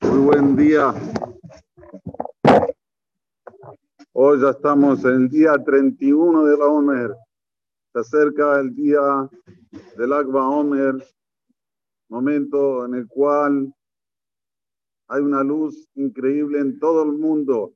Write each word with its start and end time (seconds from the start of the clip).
Muy 0.00 0.18
buen 0.24 0.56
día. 0.56 0.94
Hoy 4.12 4.40
ya 4.40 4.50
estamos 4.50 5.04
en 5.04 5.12
el 5.12 5.28
día 5.28 5.52
31 5.64 6.44
de 6.44 6.56
la 6.56 6.66
Omer. 6.66 7.14
Se 7.92 8.00
acerca 8.00 8.60
el 8.60 8.74
día 8.74 9.00
del 9.96 10.12
Agba 10.12 10.48
Omer, 10.48 10.94
momento 12.08 12.84
en 12.86 12.94
el 12.94 13.06
cual 13.08 13.74
hay 15.08 15.20
una 15.20 15.42
luz 15.42 15.88
increíble 15.94 16.60
en 16.60 16.78
todo 16.78 17.02
el 17.02 17.12
mundo. 17.12 17.74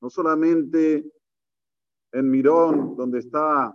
No 0.00 0.08
solamente 0.08 1.04
en 2.12 2.30
Mirón, 2.30 2.96
donde 2.96 3.20
está 3.20 3.74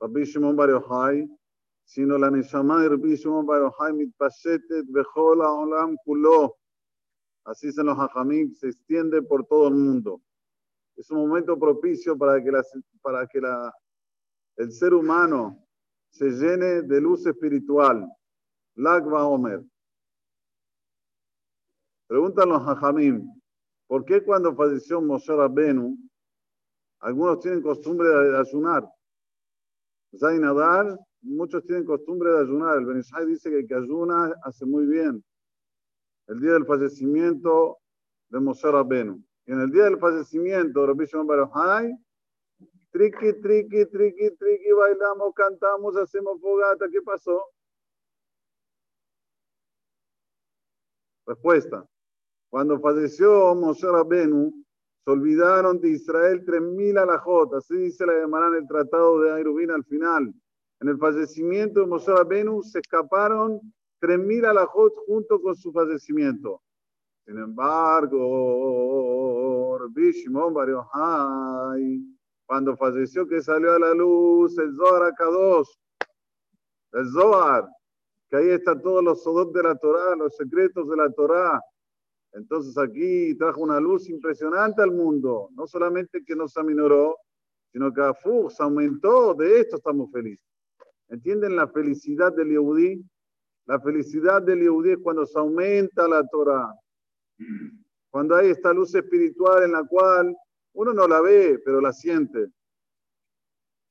Rabbi 0.00 0.24
Shimon 0.24 0.56
Bar 0.56 0.70
Yochai, 0.70 1.28
sino 1.84 2.18
la 2.18 2.30
Neshama 2.30 2.82
de 2.82 2.90
Rabbi 2.90 3.16
Shimon 3.16 3.46
Bar 3.46 3.62
Yochai 3.62 3.92
mitpashetet 3.92 4.86
bejola 4.88 5.50
olam 5.50 5.96
kulo. 6.04 6.56
Así 7.44 7.72
se 7.72 7.82
los 7.82 7.98
hajamim, 7.98 8.54
se 8.54 8.68
extiende 8.68 9.20
por 9.22 9.46
todo 9.46 9.68
el 9.68 9.74
mundo. 9.74 10.22
Es 10.96 11.10
un 11.10 11.18
momento 11.18 11.58
propicio 11.58 12.16
para 12.16 12.42
que, 12.42 12.50
la, 12.50 12.62
para 13.02 13.26
que 13.26 13.40
la, 13.40 13.72
el 14.56 14.72
ser 14.72 14.94
humano 14.94 15.66
se 16.10 16.30
llene 16.30 16.82
de 16.82 17.00
luz 17.00 17.26
espiritual. 17.26 18.08
Lagba 18.76 19.26
Omer. 19.26 19.62
Preguntan 22.06 22.48
los 22.48 22.62
hajamim, 22.62 23.28
¿por 23.86 24.04
qué 24.04 24.22
cuando 24.22 24.54
falleció 24.54 25.00
Moshe 25.00 25.34
Rabbenu, 25.34 25.98
algunos 27.04 27.38
tienen 27.40 27.60
costumbre 27.60 28.08
de 28.08 28.38
ayunar? 28.38 28.82
Zain 30.18 30.42
Adar, 30.42 30.98
muchos 31.20 31.62
tienen 31.64 31.84
costumbre 31.84 32.30
de 32.30 32.38
ayunar. 32.40 32.78
El 32.78 32.86
Benishai 32.86 33.26
dice 33.26 33.50
que 33.50 33.58
el 33.58 33.66
que 33.66 33.74
ayuna 33.74 34.34
hace 34.42 34.64
muy 34.64 34.86
bien. 34.86 35.22
El 36.28 36.40
día 36.40 36.52
del 36.52 36.64
fallecimiento 36.64 37.78
de 38.30 38.40
Moshe 38.40 38.70
Rabbenu. 38.70 39.22
Y 39.44 39.52
en 39.52 39.60
el 39.60 39.70
día 39.70 39.84
del 39.84 39.98
fallecimiento 39.98 40.80
de 40.80 40.86
Rabbi 40.86 41.04
Shimon 41.04 41.26
Baruchai, 41.26 41.94
triqui, 42.90 43.34
triqui, 43.38 43.84
triqui, 43.84 44.30
triqui, 44.36 44.72
bailamos, 44.72 45.34
cantamos, 45.34 45.94
hacemos 45.98 46.40
fogata. 46.40 46.88
¿Qué 46.90 47.02
pasó? 47.02 47.44
Respuesta. 51.26 51.84
Cuando 52.48 52.80
falleció 52.80 53.54
Moshe 53.54 53.86
Rabbenu, 53.86 54.63
se 55.04 55.10
olvidaron 55.10 55.80
de 55.80 55.90
Israel 55.90 56.44
3.000 56.44 56.98
alajot. 56.98 57.52
Así 57.54 57.76
dice 57.76 58.06
la 58.06 58.14
Gemara 58.14 58.48
en 58.48 58.54
el 58.54 58.66
Tratado 58.66 59.20
de 59.20 59.32
Airubín 59.32 59.70
al 59.70 59.84
final. 59.84 60.32
En 60.80 60.88
el 60.88 60.98
fallecimiento 60.98 61.80
de 61.80 61.86
Moshe 61.86 62.10
Rabbenu 62.10 62.62
se 62.62 62.78
escaparon 62.78 63.60
3.000 64.00 64.46
alajot 64.46 64.94
junto 65.06 65.40
con 65.42 65.54
su 65.54 65.72
fallecimiento. 65.72 66.62
Sin 67.26 67.38
embargo, 67.38 68.18
Rabbi 69.78 70.12
Shimon 70.12 70.54
cuando 72.46 72.76
falleció 72.76 73.26
que 73.26 73.40
salió 73.42 73.72
a 73.72 73.78
la 73.78 73.94
luz 73.94 74.58
el 74.58 74.76
Zohar 74.76 75.04
Akadosh, 75.04 75.70
el 76.92 77.10
Zohar, 77.10 77.66
que 78.28 78.36
ahí 78.36 78.50
están 78.50 78.82
todos 78.82 79.02
los 79.02 79.22
sodot 79.22 79.54
de 79.54 79.62
la 79.62 79.74
Torah, 79.76 80.14
los 80.16 80.36
secretos 80.36 80.86
de 80.88 80.96
la 80.96 81.10
Torah. 81.10 81.58
Entonces 82.34 82.76
aquí 82.76 83.34
trajo 83.36 83.62
una 83.62 83.80
luz 83.80 84.08
impresionante 84.08 84.82
al 84.82 84.90
mundo. 84.90 85.48
No 85.52 85.66
solamente 85.66 86.24
que 86.24 86.34
nos 86.34 86.56
aminoró, 86.56 87.16
sino 87.72 87.92
que 87.92 88.02
fu, 88.22 88.50
se 88.50 88.62
aumentó. 88.62 89.34
De 89.34 89.60
esto 89.60 89.76
estamos 89.76 90.10
felices. 90.10 90.46
¿Entienden 91.08 91.54
la 91.54 91.68
felicidad 91.68 92.32
del 92.32 92.48
Yehudí? 92.48 93.04
La 93.66 93.80
felicidad 93.80 94.42
del 94.42 94.60
Yehudí 94.60 94.90
es 94.92 94.98
cuando 94.98 95.24
se 95.24 95.38
aumenta 95.38 96.08
la 96.08 96.26
Torah. 96.26 96.74
Cuando 98.10 98.34
hay 98.34 98.50
esta 98.50 98.72
luz 98.72 98.94
espiritual 98.94 99.62
en 99.62 99.72
la 99.72 99.84
cual 99.84 100.36
uno 100.72 100.92
no 100.92 101.06
la 101.06 101.20
ve, 101.20 101.60
pero 101.64 101.80
la 101.80 101.92
siente. 101.92 102.48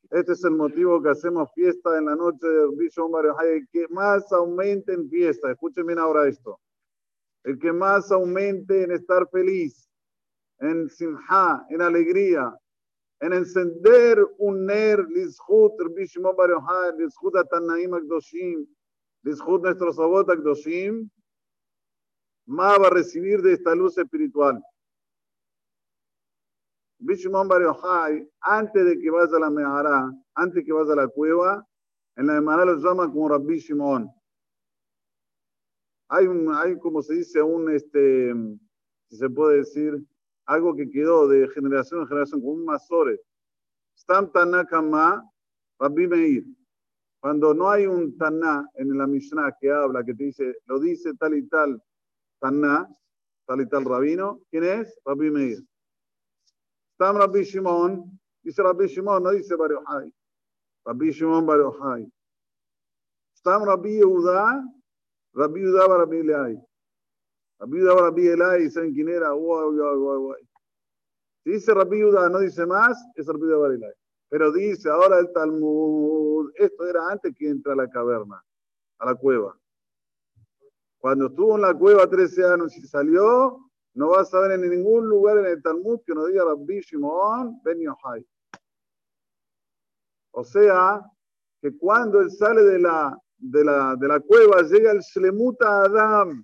Este 0.09 0.33
es 0.33 0.43
el 0.43 0.51
motivo 0.51 1.01
que 1.01 1.09
hacemos 1.09 1.49
fiesta 1.55 1.97
en 1.97 2.05
la 2.05 2.15
noche 2.15 2.45
de 2.45 2.67
Bishop 2.75 3.09
Mario 3.09 3.35
El 3.39 3.67
que 3.69 3.87
más 3.87 4.31
aumente 4.33 4.93
en 4.93 5.09
fiesta. 5.09 5.49
Escuchen 5.49 5.87
bien 5.87 5.97
ahora 5.97 6.27
esto. 6.27 6.59
El 7.43 7.59
que 7.59 7.73
más 7.73 8.11
aumente 8.11 8.83
en 8.83 8.91
estar 8.91 9.27
feliz, 9.29 9.89
en 10.59 10.89
simha, 10.89 11.65
en 11.69 11.81
alegría, 11.81 12.57
en 13.19 13.33
encender 13.33 14.19
un 14.37 14.65
ner, 14.65 14.99
lizhut, 15.09 15.73
Bishop 15.95 16.37
Mario 16.37 16.61
Hay, 16.67 16.97
lizhut 16.97 17.35
atanaim 17.35 17.93
akdoshim, 17.93 18.65
lizhut 19.23 19.61
nuestros 19.61 19.99
avot 19.99 20.29
akdoshim, 20.29 21.09
más 22.45 22.79
va 22.79 22.87
a 22.87 22.89
recibir 22.89 23.41
de 23.41 23.53
esta 23.53 23.73
luz 23.75 23.97
espiritual. 23.97 24.61
Bishimon 26.99 27.47
Bar 27.47 27.61
Yochai, 27.61 28.25
antes 28.41 28.85
de 28.85 28.97
que 28.97 29.09
vaya 29.09 29.35
a 29.35 29.39
la 29.39 29.49
Mehara, 29.49 30.11
antes 30.35 30.55
de 30.55 30.63
que 30.63 30.71
vaya 30.71 30.93
a 30.93 30.95
la 30.95 31.07
cueva, 31.07 31.67
en 32.15 32.27
la 32.27 32.39
Mehara 32.39 32.65
lo 32.65 32.77
llama 32.77 33.11
como 33.11 33.27
Rabbi 33.27 33.59
Shimon. 33.59 34.09
Hay, 36.13 36.27
un, 36.27 36.53
hay 36.53 36.77
como 36.77 37.01
se 37.01 37.15
dice, 37.15 37.41
un, 37.41 37.71
este, 37.71 38.31
si 39.09 39.17
se 39.17 39.29
puede 39.31 39.57
decir, 39.57 39.99
algo 40.45 40.75
que 40.75 40.87
quedó 40.91 41.27
de 41.27 41.47
generación 41.49 42.01
en 42.01 42.07
generación, 42.07 42.39
como 42.39 42.53
un 42.53 42.65
masore. 42.65 43.19
Stam 43.97 44.31
Tanakama, 44.31 45.27
Rabbi 45.79 46.07
Meir. 46.07 46.45
Cuando 47.19 47.55
no 47.55 47.67
hay 47.67 47.87
un 47.87 48.15
Taná 48.15 48.63
en 48.75 48.95
la 48.95 49.07
Mishnah 49.07 49.55
que 49.59 49.71
habla, 49.71 50.03
que 50.03 50.13
te 50.13 50.25
dice, 50.25 50.55
lo 50.67 50.79
dice 50.79 51.15
tal 51.15 51.33
y 51.35 51.47
tal 51.47 51.81
Taná, 52.39 52.87
tal 53.47 53.61
y 53.61 53.67
tal 53.67 53.83
rabino, 53.83 54.39
¿quién 54.51 54.65
es? 54.65 54.95
Rabbi 55.05 55.31
Meir. 55.31 55.63
Stam 56.93 57.17
Rabbi 57.17 57.41
Shimon, 57.41 58.19
dice 58.43 58.61
Rabbi 58.61 58.85
Shimon, 58.85 59.23
no 59.23 59.31
dice 59.31 59.55
Bar 59.55 59.71
Yochai. 59.71 60.13
Rabbi 60.85 61.09
Shimon 61.09 61.43
Bar 61.43 61.57
Yochai. 61.57 62.07
Stam 63.33 63.63
Rabbi 63.63 63.97
Yehuda, 63.97 64.63
Rabbi 65.33 65.59
Yehuda 65.61 65.87
Bar 65.87 65.99
Rabbi 65.99 66.17
Elai. 66.17 66.61
Rabbi 67.59 67.77
Yehuda 67.77 67.95
Bar 67.95 68.03
Rabbi 68.03 68.27
Elai, 68.27 68.69
¿saben 68.69 68.93
quién 68.93 69.09
era? 69.09 69.33
Uy, 69.33 69.65
uy, 69.65 69.79
uy, 69.79 70.17
uy. 70.17 70.49
Si 71.43 71.51
dice 71.51 71.73
Rabbi 71.73 71.97
Yehuda, 71.97 72.29
no 72.29 72.39
dice 72.39 72.65
más, 72.65 72.97
es 73.15 73.27
Rabbi 73.27 73.47
Yehuda 73.47 73.57
Bar 73.57 73.71
Elai. 73.71 73.93
Pero 74.29 74.51
dice 74.51 74.89
ahora 74.89 75.19
el 75.19 75.31
Talmud, 75.31 76.51
esto 76.55 76.87
era 76.87 77.09
antes 77.09 77.35
que 77.37 77.49
entra 77.49 77.73
a 77.73 77.75
la 77.75 77.89
caverna, 77.89 78.43
a 78.99 79.05
la 79.05 79.15
cueva. 79.15 79.57
Cuando 80.97 81.27
estuvo 81.27 81.55
en 81.55 81.61
la 81.61 81.73
cueva 81.73 82.09
13 82.09 82.45
años 82.45 82.75
y 82.77 82.81
salió, 82.87 83.59
no 83.93 84.09
vas 84.09 84.33
a 84.33 84.39
ver 84.39 84.53
en 84.53 84.69
ningún 84.69 85.07
lugar 85.07 85.37
en 85.37 85.45
el 85.45 85.61
Talmud 85.61 85.99
que 86.05 86.15
nos 86.15 86.29
diga 86.29 86.45
Rabbi 86.45 86.79
Shimon 86.79 87.61
Ben 87.63 87.79
Yochai. 87.79 88.25
O 90.31 90.43
sea, 90.43 91.01
que 91.61 91.77
cuando 91.77 92.19
él 92.21 92.31
sale 92.31 92.63
de 92.63 92.79
la, 92.79 93.15
de 93.43 93.65
la, 93.65 93.95
de 93.99 94.07
la 94.07 94.19
cueva, 94.21 94.61
llega 94.61 94.91
el 94.91 94.99
Shlemuta 94.99 95.83
Adam, 95.83 96.43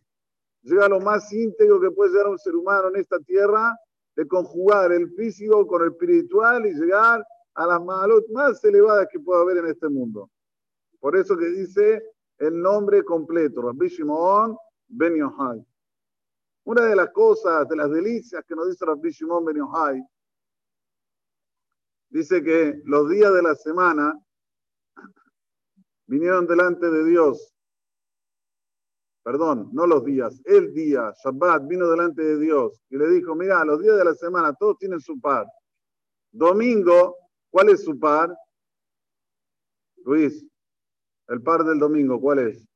llega 0.64 0.90
lo 0.90 1.00
más 1.00 1.32
íntegro 1.32 1.80
que 1.80 1.92
puede 1.92 2.12
llegar 2.12 2.28
un 2.28 2.38
ser 2.38 2.56
humano 2.56 2.90
en 2.90 2.98
esta 2.98 3.20
tierra, 3.20 3.74
de 4.16 4.28
conjugar 4.28 4.92
el 4.92 5.10
físico 5.16 5.66
con 5.66 5.82
el 5.84 5.92
espiritual 5.92 6.66
y 6.66 6.74
llegar 6.74 7.26
a 7.54 7.66
las 7.66 7.82
malot 7.82 8.28
más 8.32 8.62
elevadas 8.66 9.08
que 9.10 9.20
pueda 9.20 9.42
haber 9.42 9.58
en 9.58 9.68
este 9.68 9.88
mundo. 9.88 10.30
Por 11.00 11.16
eso 11.16 11.38
que 11.38 11.46
dice 11.46 12.04
el 12.38 12.62
nombre 12.62 13.04
completo, 13.04 13.62
Rabbi 13.62 13.88
Shimon 13.88 14.58
Ben 14.90 15.16
Yochai. 15.16 15.66
Una 16.66 16.84
de 16.84 16.96
las 16.98 17.12
cosas, 17.12 17.68
de 17.70 17.78
las 17.78 17.90
delicias 17.90 18.44
que 18.46 18.56
nos 18.56 18.68
dice 18.68 18.86
Rabbi 18.86 19.10
Shimon 19.10 19.46
Ben 19.46 19.58
Yochai, 19.58 20.04
dice 22.10 22.44
que 22.44 22.82
los 22.84 23.10
días 23.10 23.34
de 23.34 23.42
la 23.42 23.56
semana 23.56 24.20
vinieron 26.10 26.48
delante 26.48 26.90
de 26.90 27.06
Dios. 27.06 27.54
Perdón, 29.24 29.70
no 29.74 29.86
los 29.86 30.04
días, 30.04 30.42
el 30.46 30.74
día, 30.74 31.14
Shabbat, 31.24 31.68
vino 31.68 31.88
delante 31.88 32.24
de 32.24 32.40
Dios 32.40 32.82
y 32.90 32.98
le 32.98 33.10
dijo, 33.10 33.36
mira, 33.36 33.64
los 33.64 33.80
días 33.80 33.96
de 33.96 34.06
la 34.06 34.16
semana 34.16 34.54
todos 34.54 34.78
tienen 34.80 35.00
su 35.00 35.20
par. 35.20 35.46
Domingo, 36.32 37.16
¿cuál 37.52 37.70
es 37.70 37.84
su 37.84 38.00
par? 38.00 38.36
Luis, 40.04 40.44
el 41.28 41.44
par 41.44 41.64
del 41.64 41.78
domingo, 41.78 42.20
¿cuál 42.20 42.40
es? 42.40 42.68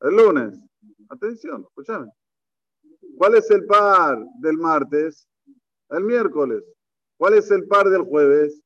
El 0.00 0.14
lunes. 0.14 0.60
Atención, 1.08 1.62
escúchame. 1.62 2.10
¿Cuál 3.16 3.36
es 3.36 3.50
el 3.50 3.64
par 3.64 4.18
del 4.40 4.58
martes? 4.58 5.26
El 5.88 6.04
miércoles. 6.04 6.62
¿Cuál 7.16 7.34
es 7.34 7.50
el 7.50 7.66
par 7.66 7.88
del 7.88 8.02
jueves? 8.02 8.60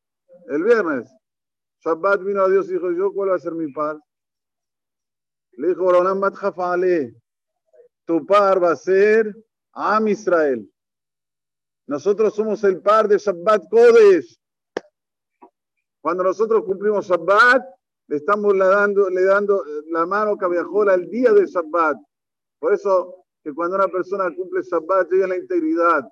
El 0.48 0.64
viernes. 0.64 1.08
Shabbat 1.84 2.22
vino 2.22 2.42
a 2.42 2.48
Dios 2.48 2.68
y 2.68 2.74
dijo, 2.74 2.90
¿yo 2.92 3.12
cuál 3.12 3.30
va 3.30 3.36
a 3.36 3.38
ser 3.38 3.52
mi 3.52 3.72
par? 3.72 3.98
Le 5.52 5.68
dijo, 5.68 5.90
tu 8.04 8.26
par 8.26 8.62
va 8.62 8.72
a 8.72 8.76
ser 8.76 9.34
Am 9.72 10.08
Israel. 10.08 10.68
Nosotros 11.86 12.34
somos 12.34 12.62
el 12.64 12.80
par 12.82 13.08
de 13.08 13.18
Shabbat 13.18 13.68
Kodesh. 13.70 14.38
Cuando 16.00 16.24
nosotros 16.24 16.64
cumplimos 16.64 17.06
Shabbat, 17.06 17.62
le 18.08 18.16
estamos 18.16 18.54
le 18.54 19.24
dando 19.24 19.64
la 19.90 20.06
mano 20.06 20.36
cabiajola 20.36 20.94
al 20.94 21.08
día 21.08 21.32
de 21.32 21.46
Shabbat. 21.46 21.96
Por 22.58 22.74
eso 22.74 23.24
que 23.42 23.54
cuando 23.54 23.76
una 23.76 23.88
persona 23.88 24.34
cumple 24.34 24.62
Shabbat 24.62 25.10
llega 25.10 25.28
la 25.28 25.36
integridad. 25.36 26.02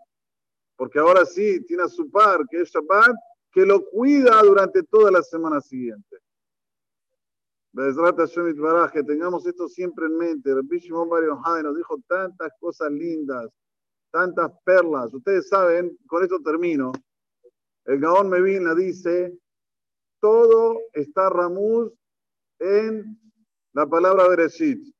Porque 0.76 0.99
ahora 0.99 1.26
sí 1.26 1.65
tiene 1.67 1.88
su 1.88 2.11
par, 2.11 2.47
que 2.49 2.61
es 2.61 2.70
Shabbat, 2.70 3.15
que 3.58 3.66
lo 3.66 3.84
cuida 3.90 4.40
durante 4.40 4.84
toda 4.84 5.10
la 5.10 5.20
semana 5.20 5.60
siguiente. 5.60 6.16
Que 8.93 9.02
tengamos 9.02 9.44
esto 9.46 9.69
siempre 9.69 10.06
en 10.06 10.16
mente. 10.16 10.55
Rabbi 10.55 10.78
Shimon 10.78 11.08
Bar 11.08 11.25
nos 11.64 11.76
dijo 11.76 11.96
tantas 12.06 12.52
cosas 12.60 12.93
lindas, 12.93 13.50
tantas 14.12 14.52
perlas. 14.62 15.12
Ustedes 15.12 15.49
saben, 15.49 15.99
con 16.06 16.22
esto 16.22 16.38
termino. 16.40 16.93
El 17.84 17.99
Gaón 17.99 18.31
Mevina 18.31 18.76
dice, 18.76 19.37
todo 20.20 20.78
está 20.93 21.28
Ramuz 21.28 21.93
en 22.60 23.20
la 23.72 23.88
palabra 23.88 24.28
Bereshit. 24.28 24.94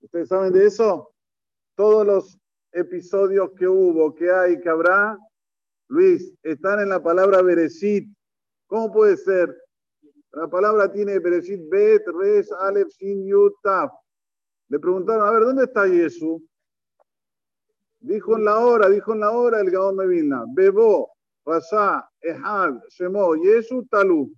¿Ustedes 0.00 0.26
saben 0.26 0.52
de 0.52 0.66
eso? 0.66 1.14
Todos 1.76 2.04
los 2.04 2.40
episodios 2.72 3.52
que 3.56 3.68
hubo, 3.68 4.12
que 4.16 4.32
hay, 4.32 4.60
que 4.60 4.68
habrá, 4.68 5.16
Luis, 5.88 6.34
están 6.42 6.80
en 6.80 6.90
la 6.90 7.02
palabra 7.02 7.40
Bereshit. 7.40 8.08
¿Cómo 8.66 8.92
puede 8.92 9.16
ser? 9.16 9.56
La 10.32 10.46
palabra 10.46 10.92
tiene 10.92 11.18
Bereshit 11.18 11.68
Bet, 11.70 12.06
Res, 12.06 12.52
Aleph, 12.52 12.90
Sin, 12.90 13.26
Yud. 13.26 13.52
Le 14.68 14.78
preguntaron, 14.78 15.26
a 15.26 15.30
ver, 15.30 15.44
¿dónde 15.44 15.64
está 15.64 15.88
Jesús? 15.88 16.42
Dijo 18.00 18.36
en 18.36 18.44
la 18.44 18.58
hora, 18.58 18.88
dijo 18.90 19.14
en 19.14 19.20
la 19.20 19.30
hora 19.30 19.60
el 19.60 19.70
Gaón 19.70 19.96
Mevilna. 19.96 20.44
Bebo, 20.48 21.10
Rasha, 21.46 22.06
Ehad, 22.20 22.74
Shemo, 22.90 23.34
Jesús, 23.42 23.88
Talú. 23.88 24.30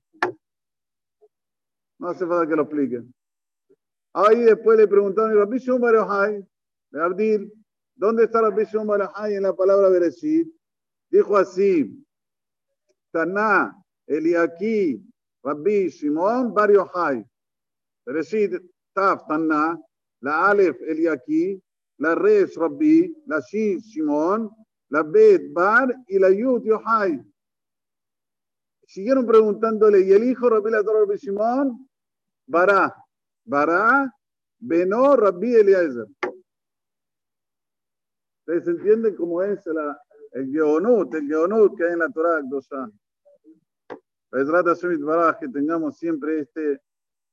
No 1.98 2.08
hace 2.08 2.24
falta 2.26 2.48
que 2.48 2.56
lo 2.56 2.62
expliquen. 2.62 3.12
Ahí 4.12 4.44
después 4.44 4.78
le 4.78 4.86
preguntaron, 4.86 5.36
Rabbi 5.36 5.58
Shimon 5.58 5.80
Bar 5.80 6.46
de 6.90 7.02
Abdil, 7.02 7.52
¿dónde 7.96 8.24
está 8.24 8.40
Rabbi 8.40 8.64
Shimon 8.64 8.86
Bar 8.86 9.10
en 9.28 9.42
la 9.42 9.54
palabra 9.54 9.88
Bereshit? 9.88 10.48
Dijo 11.10 11.36
así, 11.36 12.04
Taná, 13.12 13.74
Eliaquí, 14.06 15.02
Rabbi 15.42 15.88
Shimon 15.88 16.54
Bar 16.54 16.70
Yochai. 16.70 17.24
Bereshit, 18.06 18.52
Taf, 18.94 19.26
Taná, 19.26 19.76
la 20.20 20.50
Aleph, 20.50 20.80
Eliaquí, 20.82 21.60
la 21.98 22.14
Res, 22.14 22.54
Rabbi, 22.56 23.12
la 23.26 23.40
Shin, 23.40 23.80
Shimon, 23.80 24.50
la 24.90 25.02
Bet, 25.02 25.52
Bar 25.52 25.92
y 26.06 26.18
la 26.18 26.30
Yud, 26.30 26.62
Yochai. 26.64 27.20
Siguieron 28.86 29.26
preguntándole, 29.26 30.00
¿y 30.00 30.12
el 30.12 30.24
hijo 30.24 30.48
Rabbi 30.48 30.70
la 30.70 30.82
Torah 30.82 31.00
Rabbi 31.00 31.16
Shimon? 31.16 31.88
Bará. 32.46 32.94
Bará, 33.44 34.12
Benó, 34.58 35.16
Rabbi 35.16 35.54
Eliezer. 35.56 36.06
¿Ustedes 38.40 38.68
entienden 38.68 39.16
cómo 39.16 39.42
es 39.42 39.64
la, 39.66 39.98
el 40.31 40.51
Geonut, 40.51 41.13
el 41.15 41.27
Geonut 41.27 41.77
que 41.77 41.85
hay 41.85 41.93
en 41.93 41.99
la 41.99 42.09
Torah 42.09 42.37
Akdosha? 42.37 42.89
que 45.39 45.47
tengamos 45.47 45.97
siempre 45.97 46.39
este, 46.39 46.81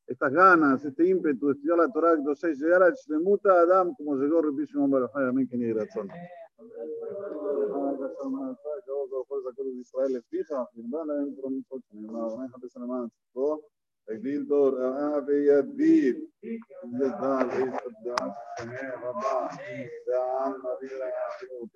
estas 0.07 0.33
ganas, 0.33 0.85
este 0.85 1.07
ímpetu 1.07 1.49
de 1.49 1.53
estudiar 1.55 1.79
la 1.79 1.89
Torah 1.89 2.13
Akdosha 2.13 2.49
y 2.49 2.55
llegar 2.55 2.83
al 2.83 2.95
Shlemuta 2.95 3.61
Adam 3.61 3.95
como 3.97 4.17
llegó 4.17 4.43
Rabbi 4.43 4.65
Shimon 4.65 4.91
Barajay. 4.91 5.29
Amén, 5.29 5.49
que 5.49 5.57
ni 5.57 5.73
razón. 5.73 6.09
ישראל 9.83 10.17
לפיך, 10.17 10.53
נרבה 10.75 11.05
להם 11.05 11.35
פרומיסות 11.37 11.83
שנאמר, 11.85 12.37
מה 12.37 12.45
יחפש 12.45 12.77
למען 12.77 13.07
צדקו, 13.09 13.61
הגדיל 14.09 14.45
תורה 14.49 15.19
ויביל, 15.27 16.27
ידע 16.43 17.39
ויסדר, 17.49 18.15
רבה, 19.03 19.47
והעם 20.07 20.53
מביא 20.53 20.99
להם 20.99 21.69